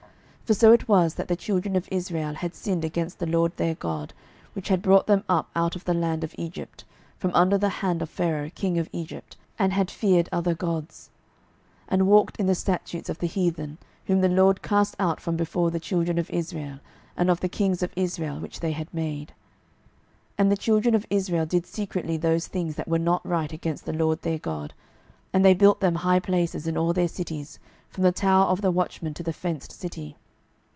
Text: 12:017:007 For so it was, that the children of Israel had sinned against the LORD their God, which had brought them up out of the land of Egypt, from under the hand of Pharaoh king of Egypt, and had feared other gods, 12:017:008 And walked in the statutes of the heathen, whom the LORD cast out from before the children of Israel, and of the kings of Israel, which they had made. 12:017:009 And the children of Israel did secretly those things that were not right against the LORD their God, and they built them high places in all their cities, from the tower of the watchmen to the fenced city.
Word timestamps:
12:017:007 0.51 0.57
For 0.57 0.59
so 0.59 0.73
it 0.73 0.89
was, 0.89 1.13
that 1.13 1.27
the 1.29 1.35
children 1.37 1.75
of 1.77 1.87
Israel 1.89 2.33
had 2.33 2.53
sinned 2.53 2.83
against 2.83 3.19
the 3.19 3.25
LORD 3.25 3.55
their 3.55 3.73
God, 3.75 4.13
which 4.51 4.67
had 4.67 4.81
brought 4.81 5.07
them 5.07 5.23
up 5.29 5.49
out 5.55 5.77
of 5.77 5.85
the 5.85 5.93
land 5.93 6.25
of 6.25 6.35
Egypt, 6.37 6.83
from 7.17 7.31
under 7.33 7.57
the 7.57 7.69
hand 7.69 8.01
of 8.01 8.09
Pharaoh 8.09 8.49
king 8.53 8.77
of 8.77 8.89
Egypt, 8.91 9.37
and 9.57 9.71
had 9.71 9.89
feared 9.89 10.27
other 10.29 10.53
gods, 10.53 11.09
12:017:008 11.87 11.87
And 11.87 12.07
walked 12.07 12.35
in 12.37 12.47
the 12.47 12.55
statutes 12.55 13.07
of 13.07 13.19
the 13.19 13.27
heathen, 13.27 13.77
whom 14.07 14.19
the 14.19 14.27
LORD 14.27 14.61
cast 14.61 14.93
out 14.99 15.21
from 15.21 15.37
before 15.37 15.71
the 15.71 15.79
children 15.79 16.17
of 16.19 16.29
Israel, 16.29 16.79
and 17.15 17.29
of 17.31 17.39
the 17.39 17.47
kings 17.47 17.81
of 17.81 17.93
Israel, 17.95 18.41
which 18.41 18.59
they 18.59 18.73
had 18.73 18.93
made. 18.93 19.29
12:017:009 20.37 20.39
And 20.39 20.51
the 20.51 20.57
children 20.57 20.95
of 20.95 21.07
Israel 21.09 21.45
did 21.45 21.65
secretly 21.65 22.17
those 22.17 22.47
things 22.47 22.75
that 22.75 22.89
were 22.89 22.99
not 22.99 23.25
right 23.25 23.53
against 23.53 23.85
the 23.85 23.93
LORD 23.93 24.21
their 24.23 24.37
God, 24.39 24.73
and 25.31 25.45
they 25.45 25.53
built 25.53 25.79
them 25.79 25.95
high 25.95 26.19
places 26.19 26.67
in 26.67 26.75
all 26.77 26.91
their 26.91 27.07
cities, 27.07 27.57
from 27.89 28.03
the 28.03 28.11
tower 28.11 28.47
of 28.47 28.59
the 28.59 28.69
watchmen 28.71 29.13
to 29.13 29.23
the 29.23 29.31
fenced 29.31 29.71
city. 29.71 30.17